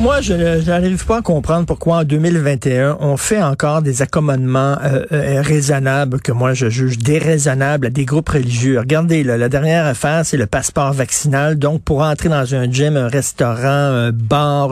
[0.00, 0.32] Moi, je
[0.64, 6.22] n'arrive pas à comprendre pourquoi en 2021, on fait encore des accommodements euh, euh, raisonnables
[6.22, 8.78] que moi je juge déraisonnables à des groupes religieux.
[8.78, 11.58] Regardez, là, la dernière affaire, c'est le passeport vaccinal.
[11.58, 14.70] Donc, pour entrer dans un gym, un restaurant, un bar,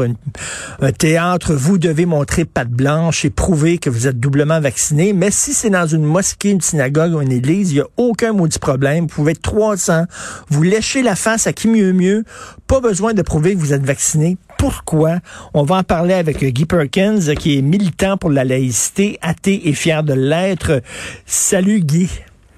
[0.80, 5.12] un théâtre, vous devez montrer patte blanche et prouver que vous êtes doublement vacciné.
[5.12, 8.32] Mais si c'est dans une mosquée, une synagogue ou une église, il n'y a aucun
[8.32, 9.02] maudit problème.
[9.02, 10.04] Vous pouvez être 300,
[10.48, 12.24] vous léchez la face à qui mieux mieux.
[12.66, 15.20] Pas besoin de prouver que vous êtes vacciné pourquoi.
[15.54, 19.72] On va en parler avec Guy Perkins, qui est militant pour la laïcité, athée et
[19.72, 20.82] fier de l'être.
[21.24, 22.10] Salut Guy.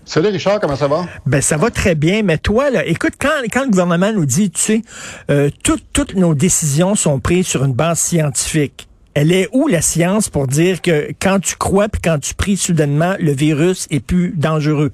[0.05, 1.06] Salut Richard, comment ça va?
[1.27, 4.50] Ben ça va très bien, mais toi, là, écoute, quand, quand le gouvernement nous dit,
[4.50, 4.82] tu sais,
[5.30, 8.88] euh, toutes, toutes nos décisions sont prises sur une base scientifique.
[9.14, 12.56] Elle est où la science pour dire que quand tu crois puis quand tu pries
[12.56, 14.91] soudainement, le virus est plus dangereux?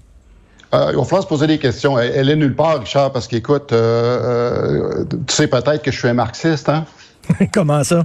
[0.74, 1.98] Euh, il va falloir se poser des questions.
[1.98, 6.14] Elle, est nulle part, Richard, parce qu'écoute, euh, tu sais peut-être que je suis un
[6.14, 6.84] marxiste, hein?
[7.52, 8.04] Comment ça?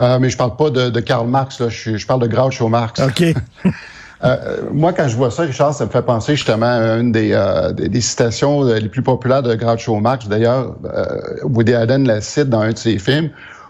[0.00, 1.68] Euh, mais je parle pas de, Karl Marx, là.
[1.68, 3.00] Je, parle de Groucho Marx.
[3.00, 3.34] OK.
[4.24, 7.32] Euh, moi, quand je vois ça, Richard, ça me fait penser justement à une des,
[7.34, 10.26] euh, des, citations les plus populaires de Groucho Marx.
[10.26, 10.74] D'ailleurs,
[11.42, 13.28] Woody Allen la cite dans un de ses films,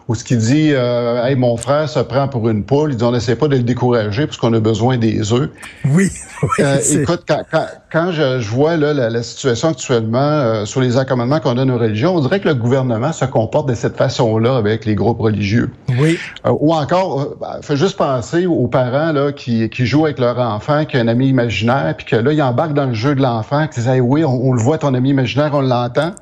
[0.08, 3.02] où ce qu'il dit, euh, hey, mon frère se prend pour une poule, il dit,
[3.02, 5.50] on n'essaie pas de le décourager parce qu'on a besoin des œufs.
[5.84, 6.10] Oui.
[6.60, 7.42] euh, écoute, quand,
[7.90, 11.78] quand, je, je, vois là, la, situation actuellement euh, sur les accommodements qu'on donne aux
[11.78, 15.72] religions, on dirait que le gouvernement se comporte de cette façon-là avec les groupes religieux.
[15.98, 16.18] Oui.
[16.46, 20.20] Euh, ou encore, euh, ben, fait juste penser aux parents là qui, qui jouent avec
[20.20, 23.16] leur enfant, qui a un ami imaginaire, puis que là, ils embarquent dans le jeu
[23.16, 26.12] de l'enfant, qui disent, hey, oui, on, on le voit, ton ami imaginaire, on l'entend.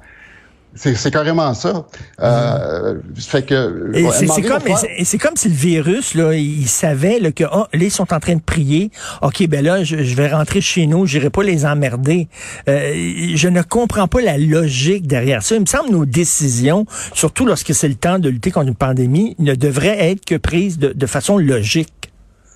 [0.75, 1.87] C'est carrément ça.
[2.21, 3.93] Euh, fait que.
[4.13, 4.63] c'est comme,
[5.05, 8.21] c'est comme si le virus là, il savait là, que oh, là ils sont en
[8.21, 8.91] train de prier.
[9.23, 12.29] Ok, ben là je, vais rentrer chez nous, j'irai pas les emmerder.
[12.69, 12.93] Euh,
[13.35, 15.55] je ne comprends pas la logique derrière ça.
[15.55, 18.75] Il me semble que nos décisions, surtout lorsque c'est le temps de lutter contre une
[18.75, 22.04] pandémie, ne devraient être que prises de, de façon logique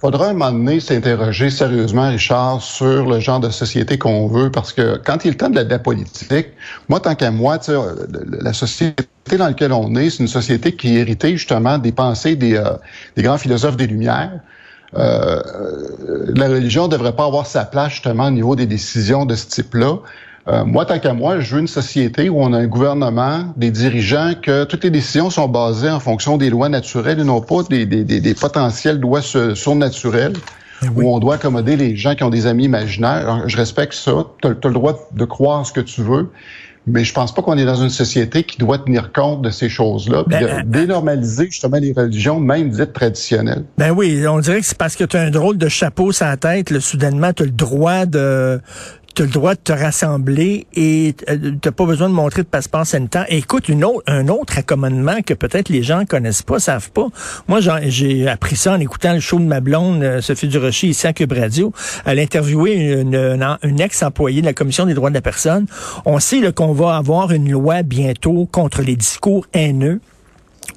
[0.00, 4.72] faudra un moment donné s'interroger sérieusement, Richard, sur le genre de société qu'on veut, parce
[4.72, 6.48] que quand il est de la, politique,
[6.88, 7.58] moi, tant qu'à moi,
[8.40, 9.04] la société
[9.36, 12.70] dans laquelle on est, c'est une société qui est héritée justement des pensées des, euh,
[13.16, 14.40] grands philosophes des Lumières.
[14.96, 15.42] Euh,
[16.34, 19.46] la religion ne devrait pas avoir sa place justement au niveau des décisions de ce
[19.46, 19.98] type-là.
[20.48, 23.70] Euh, moi, tant qu'à moi, je veux une société où on a un gouvernement, des
[23.70, 27.62] dirigeants, que toutes les décisions sont basées en fonction des lois naturelles et non pas
[27.68, 30.34] des, des, des, potentielles lois surnaturelles.
[30.82, 33.42] Eh où on doit accommoder les gens qui ont des amis imaginaires.
[33.46, 34.12] je respecte ça.
[34.40, 36.30] Tu as, le droit de croire ce que tu veux.
[36.86, 39.68] Mais je pense pas qu'on est dans une société qui doit tenir compte de ces
[39.68, 43.64] choses-là, ben, de euh, dénormaliser justement les religions, même dites traditionnelles.
[43.76, 46.24] Ben oui, on dirait que c'est parce que tu as un drôle de chapeau sur
[46.24, 48.60] la tête, là, soudainement, tu as le droit de
[49.18, 52.44] tu as le droit de te rassembler et euh, tu n'as pas besoin de montrer
[52.44, 53.26] de passeport sanitaire.
[53.30, 57.08] écoute, une autre, un autre accommodement que peut-être les gens connaissent pas, savent pas.
[57.48, 61.04] Moi, j'ai appris ça en écoutant le show de ma blonde, euh, Sophie Durocher, ici
[61.08, 61.72] à Cube Radio.
[62.04, 63.16] Elle a interviewé une,
[63.64, 65.66] une, ex-employée de la Commission des droits de la personne.
[66.04, 70.00] On sait qu'on va avoir une loi bientôt contre les discours haineux.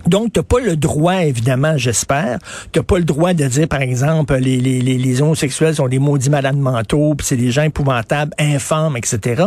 [0.07, 2.39] Donc, t'as pas le droit, évidemment, j'espère,
[2.71, 6.29] t'as pas le droit de dire, par exemple, les, les, les, homosexuels sont des maudits
[6.29, 9.43] malades mentaux, puis c'est des gens épouvantables, infâmes, etc.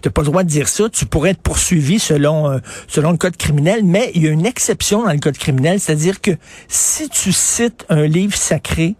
[0.00, 0.88] T'as pas le droit de dire ça.
[0.88, 4.46] Tu pourrais être poursuivi selon euh, selon le code criminel, mais il y a une
[4.46, 6.32] exception dans le code criminel, c'est-à-dire que
[6.68, 8.96] si tu cites un livre sacré,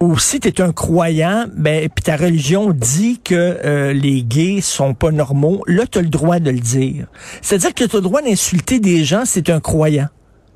[0.00, 4.62] ou si tu es un croyant, ben, puis ta religion dit que euh, les gays
[4.62, 7.06] sont pas normaux, là, tu as le droit de le dire.
[7.42, 10.08] C'est-à-dire que tu as le droit d'insulter des gens si tu un croyant.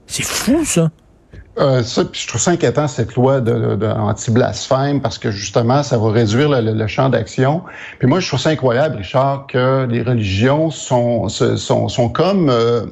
[0.06, 0.90] C'est fou, ça.
[1.58, 5.98] Euh, ça, je trouve ça inquiétant, cette loi de, de, anti-blasphème, parce que justement, ça
[5.98, 7.62] va réduire le, champ d'action.
[7.98, 12.48] Puis moi, je trouve ça incroyable, Richard, que les religions sont, sont, sont comme...
[12.48, 12.86] Euh,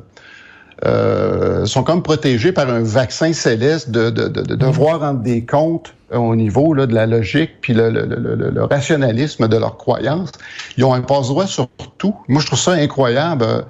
[0.84, 5.44] euh, sont comme protégées par un vaccin céleste de, de, de, de devoir rendre des
[5.44, 9.76] comptes au niveau là, de la logique puis le, le, le, le, rationalisme de leurs
[9.76, 10.32] croyances.
[10.76, 11.68] Ils ont un passe-droit sur
[11.98, 12.16] tout.
[12.28, 13.62] Moi, je trouve ça incroyable euh,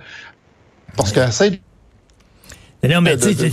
[0.97, 1.61] parce qu'essaie
[2.85, 3.47] non, mais tu sais, je,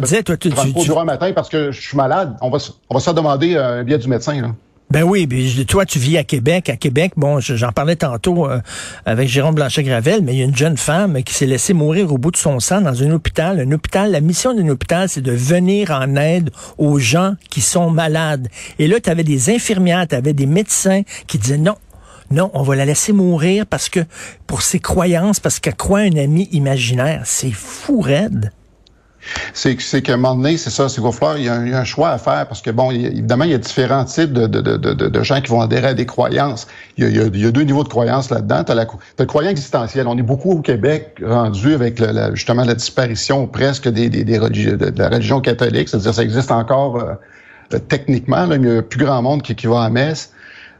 [0.00, 0.48] disais, toi, tu...
[0.48, 0.92] tu, tu...
[1.04, 2.38] matin parce que je suis malade.
[2.40, 2.56] On va,
[2.88, 4.48] on va se demander un billet du médecin, là.
[4.88, 5.26] Ben oui,
[5.66, 6.68] toi tu vis à Québec.
[6.70, 8.60] À Québec, bon, j'en parlais tantôt euh,
[9.04, 12.18] avec Jérôme Blanchet-Gravel, mais il y a une jeune femme qui s'est laissée mourir au
[12.18, 13.58] bout de son sang dans un hôpital.
[13.58, 17.90] Un hôpital, la mission d'un hôpital, c'est de venir en aide aux gens qui sont
[17.90, 18.48] malades.
[18.78, 21.74] Et là, tu avais des infirmières, tu avais des médecins qui disaient non,
[22.30, 24.00] non, on va la laisser mourir parce que
[24.46, 27.22] pour ses croyances, parce qu'elle croit un ami imaginaire.
[27.24, 28.52] C'est fou raide.
[29.52, 32.18] C'est qu'à un moment donné, c'est ça, c'est qu'au il y, a un, choix à
[32.18, 35.40] faire parce que bon, évidemment, il y a différents types de, de, de, de, gens
[35.40, 36.66] qui vont adhérer à des croyances.
[36.96, 38.64] Il y a, il y a, deux niveaux de croyances là-dedans.
[38.64, 38.86] Tu as,
[39.18, 40.06] le croyant existentiel.
[40.06, 44.38] On est beaucoup au Québec rendu avec le, justement la disparition presque des, des, des
[44.38, 49.04] de, la religion catholique, c'est-à-dire ça existe encore euh, techniquement, là, il y a plus
[49.04, 50.32] grand monde qui, qui va à messe.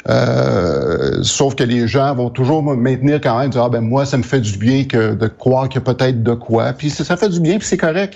[0.08, 4.17] Euh, sauf que les gens vont toujours maintenir quand même, dire, ah ben moi, ça
[4.17, 6.73] me fait du bien que de croire qu'il y a peut-être de quoi.
[6.73, 8.14] Puis ça, fait du bien, puis c'est correct.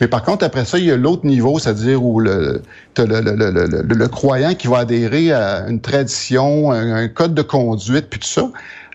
[0.00, 2.62] Mais par contre, après ça, il y a l'autre niveau, c'est-à-dire où le,
[2.96, 8.20] le, le, le, croyant qui va adhérer à une tradition, un, code de conduite, puis
[8.20, 8.50] tout ça.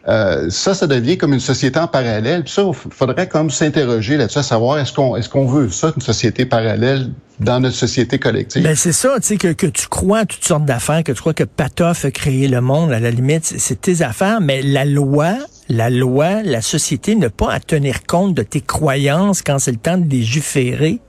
[0.10, 2.44] Euh, ça, ça devient comme une société en parallèle.
[2.44, 5.94] Puis ça, il faudrait comme s'interroger là-dessus, à savoir est-ce qu'on est-ce qu'on veut ça,
[5.96, 8.64] une société parallèle dans notre société collective.
[8.64, 11.20] Ben c'est ça, tu sais, que, que tu crois à toutes sortes d'affaires, que tu
[11.20, 14.86] crois que Patoff a créé le monde, à la limite, c'est tes affaires, mais la
[14.86, 15.36] loi,
[15.70, 19.78] la loi, la société n'a pas à tenir compte de tes croyances quand c'est le
[19.78, 21.00] temps de légiférer.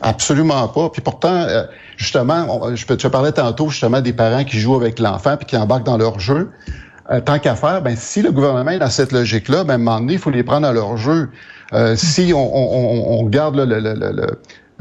[0.00, 0.88] Absolument pas.
[0.88, 1.64] Puis pourtant, euh,
[1.96, 5.86] justement, je, te parlais tantôt justement des parents qui jouent avec l'enfant puis qui embarquent
[5.86, 6.50] dans leur jeu.
[7.10, 9.78] Euh, tant qu'à faire, ben, si le gouvernement est dans cette logique-là, ben, à un
[9.78, 11.28] moment donné, il faut les prendre à leur jeu.
[11.72, 14.26] Euh, si on, on, on regarde le, le, le,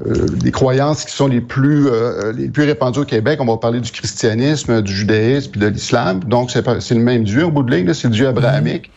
[0.05, 1.89] euh, les croyances qui sont les plus
[2.35, 6.21] les plus répandues au Québec, on va parler du christianisme, du judaïsme, puis de l'islam.
[6.23, 8.91] Donc c'est c'est le même Dieu au bout de ligne, c'est le Dieu abrahamique.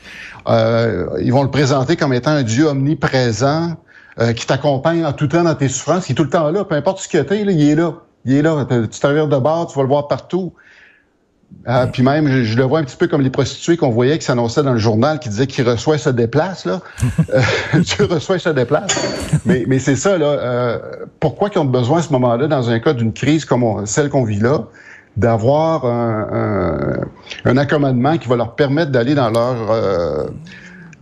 [0.49, 3.77] ils vont le présenter comme étant un Dieu omniprésent
[4.37, 6.77] qui t'accompagne en tout temps dans tes souffrances, qui est tout le temps là, peu
[6.77, 7.95] importe ce que tu là, il est là.
[8.25, 8.67] Il est là.
[8.69, 10.55] Tu t'arrives de bord, tu vas le voir partout.
[11.67, 14.27] Ah, puis même, je, le vois un petit peu comme les prostituées qu'on voyait qui
[14.27, 16.81] s'annonçaient dans le journal, qui disaient qu'ils reçoivent se déplace là.
[17.33, 19.41] Euh, tu reçois se déplace.
[19.47, 20.27] Mais, mais c'est ça là.
[20.27, 20.79] Euh,
[21.21, 24.25] pourquoi qu'ils ont besoin à ce moment-là, dans un cas d'une crise comme celle qu'on
[24.25, 24.65] vit là,
[25.17, 26.27] d'avoir un,
[27.45, 30.27] un, un, accommodement qui va leur permettre d'aller dans leur euh,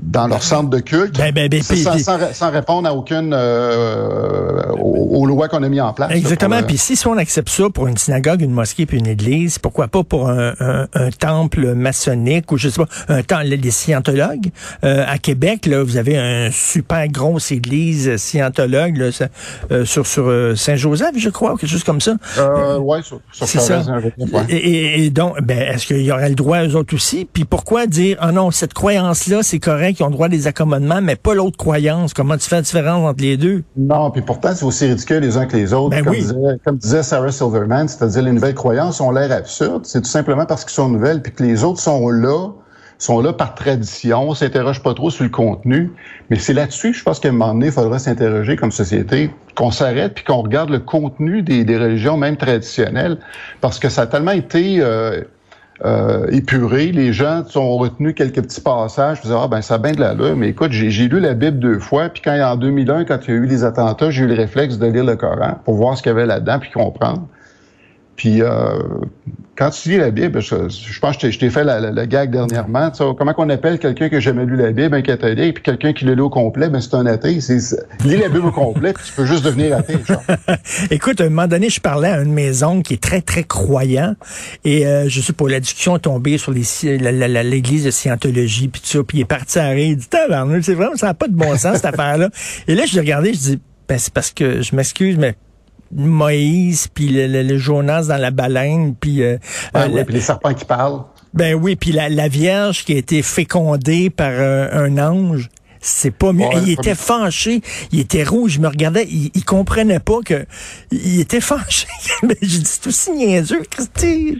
[0.02, 5.48] dans leur centre de culte, ben, ben, ben sans, répondre à aucune euh, aux, lois
[5.48, 6.10] qu'on a mis en place.
[6.10, 6.56] Exactement.
[6.56, 9.88] Euh, puis si, on accepte ça pour une synagogue, une mosquée puis une église, pourquoi
[9.88, 10.86] pas pour un,
[11.18, 14.50] temple maçonnique ou je sais pas un temple les scientologues
[14.84, 19.10] euh, à Québec là, vous avez un super grosse église scientologue là,
[19.84, 22.16] sur sur Saint-Joseph, je crois, ou quelque chose comme ça.
[22.38, 23.82] Euh, ouais, sur, sur ça.
[24.48, 27.26] Et, et, donc, ben, est-ce qu'il y aurait le droit aux autres aussi?
[27.30, 30.46] Puis pourquoi dire ah non cette croyance là c'est correct qui ont droit à des
[30.46, 32.14] accommodements, mais pas l'autre croyance.
[32.14, 33.62] Comment tu fais la différence entre les deux?
[33.76, 35.90] Non, puis pourtant, c'est aussi ridicule les uns que les autres.
[35.90, 36.04] Ben
[36.64, 39.84] comme, disait, Sarah Silverman, c'est-à-dire les nouvelles croyances ont l'air absurdes.
[39.84, 42.50] C'est tout simplement parce qu'ils sont nouvelles, puis que les autres sont là
[43.02, 45.90] sont là par tradition, on s'interroge pas trop sur le contenu,
[46.30, 49.72] mais c'est là-dessus, je pense qu'à un moment donné, il faudra s'interroger comme société, qu'on
[49.72, 53.18] s'arrête puis qu'on regarde le contenu des, religions, même traditionnelles,
[53.60, 55.22] parce que ça a tellement été euh,
[55.84, 56.92] euh, épuré.
[56.92, 59.18] Les gens ont retenu quelques petits passages.
[59.24, 61.78] Ils ah ben ça a bien de l'allure, mais écoute, j'ai lu la Bible deux
[61.78, 64.34] fois, puis quand en 2001, quand il y a eu les attentats, j'ai eu le
[64.34, 67.26] réflexe de lire le Coran pour voir ce qu'il y avait là-dedans puis comprendre.
[68.22, 68.78] Puis euh,
[69.58, 72.92] quand tu lis la Bible, je, pense que je t'ai fait la, la, gag dernièrement.
[73.18, 76.04] comment qu'on appelle quelqu'un qui n'a jamais lu la Bible, un catholique, puis quelqu'un qui
[76.04, 77.32] l'a lu au complet, ben c'est un athée.
[77.32, 79.96] Lis la Bible au complet, puis tu peux juste devenir athée.
[80.92, 84.14] Écoute, à un moment donné, je parlais à une maison qui est très, très croyant.
[84.64, 88.86] Et euh, je sais pas, la discussion est tombée sur l'église de Scientologie, puis tout
[88.86, 89.02] ça.
[89.02, 89.88] Puis il est parti à rire.
[89.88, 90.06] Il dit,
[90.62, 92.28] c'est vraiment, ça n'a pas de bon sens, cette affaire-là.
[92.68, 95.34] Et là, je l'ai regardé, je dis, ben, c'est parce que, je m'excuse, mais
[95.94, 99.22] Moïse, puis le, Jonas dans la baleine, puis...
[99.22, 99.38] Euh,
[99.76, 101.02] euh puis les serpents qui parlent.
[101.34, 105.48] Ben oui, puis la, la, Vierge qui a été fécondée par euh, un ange.
[105.80, 106.46] C'est pas mieux.
[106.64, 110.46] il était fâché, il était rouge, je me regardais, il, il comprenait pas que
[110.92, 111.88] il était fâché.
[112.42, 114.38] J'ai dit c'est aussi niaiseux, Christy.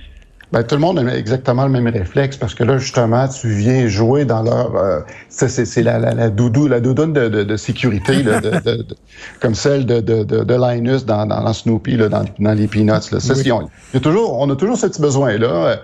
[0.53, 3.89] Ben, tout le monde a exactement le même réflexe parce que là, justement, tu viens
[3.89, 4.77] jouer dans leur...
[4.77, 8.87] Euh, c'est la, la, la, doudou, la doudoune de, de, de sécurité, là, de, de,
[9.41, 13.11] comme celle de, de, de, Linus dans, dans, Snoopy, là, dans, dans les Peanuts.
[13.13, 13.21] Là.
[13.21, 15.81] Ça, on, il y a toujours, on a toujours ce petit besoin-là.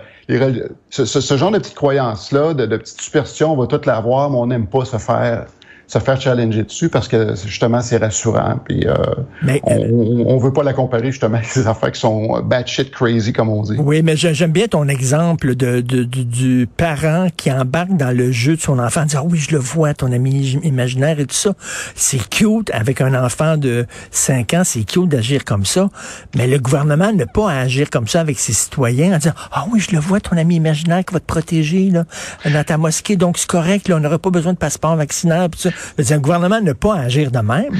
[0.91, 4.29] Ce, ce, ce, genre de petites croyances-là, de, de petites superstitions, on va toutes l'avoir,
[4.29, 5.47] mais on n'aime pas se faire
[5.89, 8.59] se faire challenger dessus parce que justement c'est rassurant.
[8.63, 8.93] Puis euh,
[9.41, 13.33] mais, on, on, veut pas la comparer justement avec ces affaires qui sont shit crazy
[13.33, 13.75] comme on dit.
[13.79, 18.55] Oui, mais j'aime bien ton exemple de, de, du parent qui embarque dans le jeu
[18.55, 21.35] de son enfant, en disant ah oui je le vois ton ami imaginaire et tout
[21.35, 21.53] ça.
[21.95, 25.89] C'est cute avec un enfant de 5 ans, c'est cute d'agir comme ça.
[26.35, 29.65] Mais le gouvernement n'a pas à agir comme ça avec ses citoyens en disant ah
[29.71, 32.05] oui je le vois ton ami imaginaire qui va te protéger là
[32.45, 35.49] dans ta mosquée donc c'est correct là on n'aurait pas besoin de passeport vaccinal.
[35.49, 35.69] Pis ça.
[35.97, 37.73] Le gouvernement ne pas agir de même.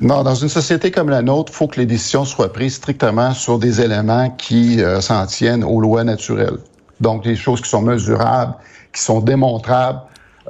[0.00, 3.32] Non, dans une société comme la nôtre, il faut que les décisions soient prises strictement
[3.32, 6.58] sur des éléments qui euh, s'en tiennent aux lois naturelles.
[7.00, 8.54] Donc, des choses qui sont mesurables,
[8.92, 10.00] qui sont démontrables.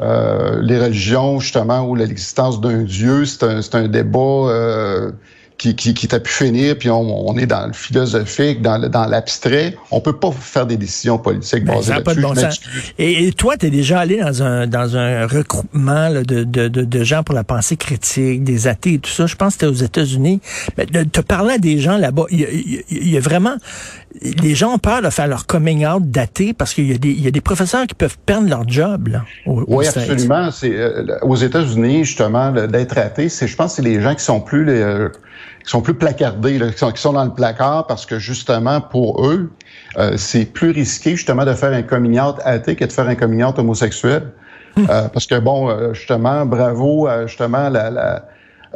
[0.01, 5.11] euh, les religions, justement, ou l'existence d'un Dieu, c'est un, un, débat euh,
[5.61, 9.05] qui, qui, qui t'a pu finir, puis on, on, est dans le philosophique, dans, dans
[9.05, 9.77] l'abstrait.
[9.91, 12.21] On peut pas faire des décisions politiques ben, basées là-dessus.
[12.23, 12.33] Bon
[12.99, 16.69] et, et, toi, tu es déjà allé dans un, dans un regroupement là, de, de,
[16.69, 19.27] de, de, gens pour la pensée critique, des athées et tout ça.
[19.27, 20.41] Je pense que c'était aux États-Unis.
[20.79, 23.57] Mais de, te parler à des gens là-bas, il y, y, y a vraiment
[24.21, 27.31] les gens ont peur de faire leur coming out daté parce qu'il y, y, a
[27.31, 29.09] des professeurs qui peuvent perdre leur job.
[29.09, 30.51] Là, au, oui, absolument.
[30.51, 34.41] C'est euh, aux États-Unis justement d'être athée, c'est je pense c'est les gens qui sont
[34.41, 35.09] plus les, euh,
[35.65, 38.81] qui sont plus placardés, là, qui, sont, qui sont dans le placard parce que justement
[38.81, 39.51] pour eux
[39.99, 43.15] euh, c'est plus risqué justement de faire un coming out athée que de faire un
[43.15, 44.33] coming out homosexuel.
[44.77, 44.87] Hum.
[44.89, 48.25] Euh, parce que bon, justement, bravo, justement la, la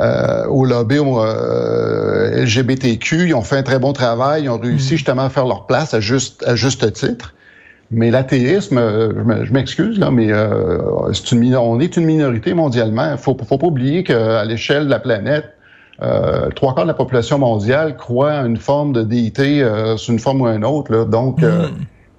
[0.01, 3.29] euh, au lobby euh, LGBTQ.
[3.29, 4.45] Ils ont fait un très bon travail.
[4.45, 4.97] Ils ont réussi mm.
[4.97, 7.35] justement à faire leur place à juste, à juste titre.
[7.91, 13.13] Mais l'athéisme, euh, je m'excuse là, mais euh, c'est une, on est une minorité mondialement.
[13.13, 15.51] Il faut, faut pas oublier qu'à l'échelle de la planète,
[16.03, 20.13] euh, trois quarts de la population mondiale croit à une forme de déité euh, sous
[20.13, 20.91] une forme ou une autre.
[20.93, 21.05] Là.
[21.05, 21.71] Donc, mm.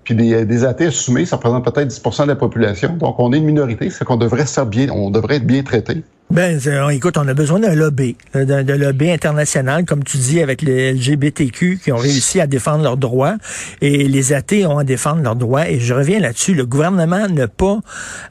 [0.06, 2.96] Puis des, des athées assumés, ça représente peut-être 10% de la population.
[2.96, 6.04] Donc, on est une minorité, c'est qu'on devrait se bien, on devrait être bien traité.
[6.32, 10.92] Ben, écoute, on a besoin d'un lobby, d'un lobby international, comme tu dis, avec les
[10.92, 13.36] LGBTQ qui ont réussi à défendre leurs droits
[13.80, 15.70] et les athées ont à défendre leurs droits.
[15.70, 17.80] Et je reviens là-dessus, le gouvernement n'a pas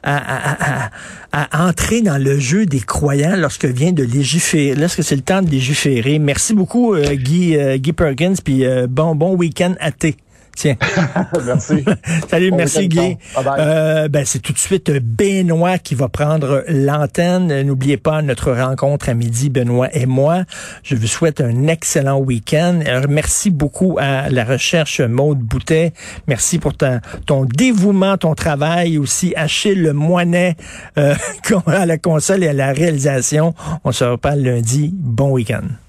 [0.03, 0.89] à, à,
[1.31, 5.41] à, entrer dans le jeu des croyants lorsque vient de légiférer, lorsque c'est le temps
[5.41, 6.19] de légiférer.
[6.19, 10.17] Merci beaucoup, euh, Guy, euh, Perkins, puis euh, bon, bon week-end athée.
[10.55, 10.75] Tiens.
[11.45, 11.83] merci.
[12.29, 13.17] Salut, merci Guy.
[13.59, 17.61] Euh, ben, c'est tout de suite Benoît qui va prendre l'antenne.
[17.61, 20.43] N'oubliez pas notre rencontre à midi, Benoît et moi.
[20.83, 22.79] Je vous souhaite un excellent week-end.
[23.09, 25.93] Merci beaucoup à la recherche Maude Boutet.
[26.27, 29.33] Merci pour ton dévouement, ton travail aussi.
[29.35, 30.55] Achille Moinet
[30.97, 31.15] euh,
[31.67, 33.53] à la console et à la réalisation.
[33.83, 34.91] On se reparle lundi.
[34.93, 35.84] Bon week-end.